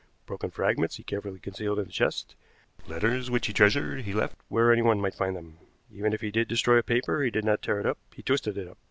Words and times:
Broken 0.25 0.49
fragments 0.49 0.95
he 0.95 1.03
carefully 1.03 1.37
concealed 1.37 1.77
in 1.77 1.85
a 1.85 1.89
chest; 1.91 2.33
letters 2.87 3.29
which 3.29 3.45
he 3.45 3.53
treasured 3.53 4.01
he 4.01 4.13
left 4.13 4.35
where 4.49 4.73
anyone 4.73 4.99
might 4.99 5.13
find 5.13 5.35
them. 5.35 5.59
Even 5.93 6.11
if 6.11 6.21
he 6.21 6.31
did 6.31 6.47
destroy 6.47 6.79
a 6.79 6.81
paper 6.81 7.21
he 7.21 7.29
did 7.29 7.45
not 7.45 7.61
tear 7.61 7.79
it 7.79 7.85
up, 7.85 7.99
he 8.15 8.23
twisted 8.23 8.57
it 8.57 8.67
up. 8.67 8.79